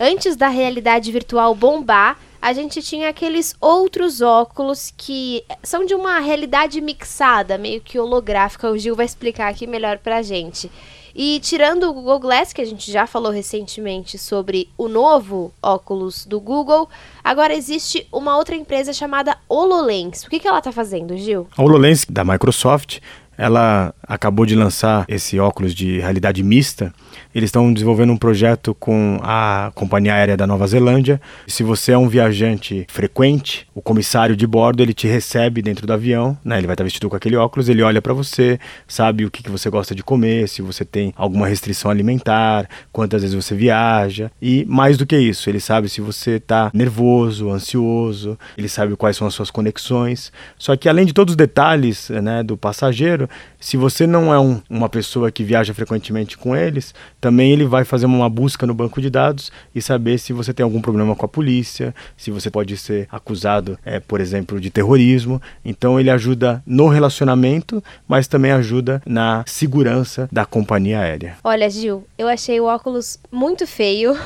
[0.00, 6.20] Antes da realidade virtual bombar, a gente tinha aqueles outros óculos que são de uma
[6.20, 8.70] realidade mixada, meio que holográfica.
[8.70, 10.70] O Gil vai explicar aqui melhor pra gente.
[11.14, 16.24] E tirando o Google Glass, que a gente já falou recentemente sobre o novo óculos
[16.24, 16.88] do Google,
[17.24, 20.22] agora existe uma outra empresa chamada HoloLens.
[20.22, 21.48] O que, que ela está fazendo, Gil?
[21.56, 23.00] A HoloLens da Microsoft
[23.38, 26.92] ela acabou de lançar esse óculos de realidade mista.
[27.34, 31.20] Eles estão desenvolvendo um projeto com a companhia aérea da Nova Zelândia.
[31.46, 35.92] Se você é um viajante frequente, o comissário de bordo ele te recebe dentro do
[35.92, 36.56] avião, né?
[36.58, 39.50] Ele vai estar vestido com aquele óculos, ele olha para você, sabe o que, que
[39.50, 44.64] você gosta de comer, se você tem alguma restrição alimentar, quantas vezes você viaja e
[44.66, 49.26] mais do que isso, ele sabe se você está nervoso, ansioso, ele sabe quais são
[49.26, 50.32] as suas conexões.
[50.56, 53.28] Só que além de todos os detalhes, né, do passageiro
[53.60, 57.84] se você não é um, uma pessoa que viaja frequentemente com eles, também ele vai
[57.84, 61.24] fazer uma busca no banco de dados e saber se você tem algum problema com
[61.24, 65.40] a polícia, se você pode ser acusado, é, por exemplo, de terrorismo.
[65.64, 71.36] Então ele ajuda no relacionamento, mas também ajuda na segurança da companhia aérea.
[71.42, 74.16] Olha, Gil, eu achei o óculos muito feio.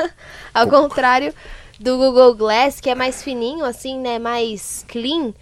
[0.52, 1.32] Ao contrário
[1.80, 4.18] do Google Glass, que é mais fininho, assim, né?
[4.18, 5.32] Mais clean.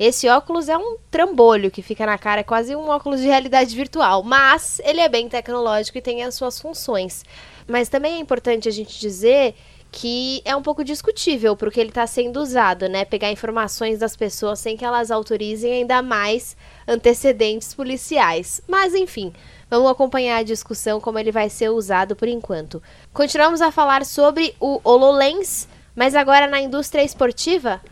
[0.00, 3.76] Esse óculos é um trambolho que fica na cara, é quase um óculos de realidade
[3.76, 7.22] virtual, mas ele é bem tecnológico e tem as suas funções.
[7.68, 9.54] Mas também é importante a gente dizer
[9.92, 13.04] que é um pouco discutível porque ele está sendo usado, né?
[13.04, 16.56] Pegar informações das pessoas sem que elas autorizem ainda mais
[16.88, 18.62] antecedentes policiais.
[18.66, 19.34] Mas enfim,
[19.68, 22.82] vamos acompanhar a discussão como ele vai ser usado por enquanto.
[23.12, 27.82] Continuamos a falar sobre o HoloLens, mas agora na indústria esportiva.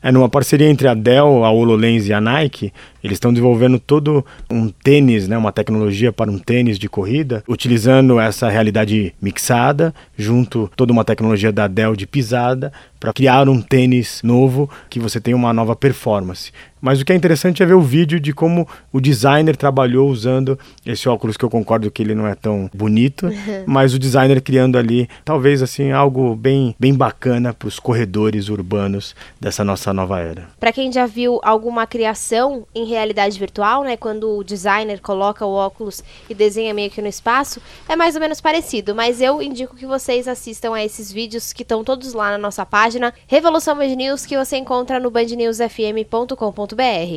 [0.00, 4.24] É numa parceria entre a Dell, a HoloLens e a Nike, eles estão desenvolvendo todo
[4.48, 10.70] um tênis, né, uma tecnologia para um tênis de corrida, utilizando essa realidade mixada, junto
[10.76, 15.36] toda uma tecnologia da Dell de pisada, para criar um tênis novo que você tenha
[15.36, 16.52] uma nova performance.
[16.80, 20.58] Mas o que é interessante é ver o vídeo de como o designer trabalhou usando
[20.84, 23.28] esse óculos que eu concordo que ele não é tão bonito,
[23.66, 29.14] mas o designer criando ali talvez assim algo bem bem bacana para os corredores urbanos
[29.40, 30.48] dessa nossa nova era.
[30.58, 35.52] Para quem já viu alguma criação em realidade virtual, né, quando o designer coloca o
[35.52, 39.76] óculos e desenha meio que no espaço, é mais ou menos parecido, mas eu indico
[39.76, 43.94] que vocês assistam a esses vídeos que estão todos lá na nossa página Revolução Band
[43.94, 47.16] News que você encontra no bandnewsfm.com.br www.cultura.br.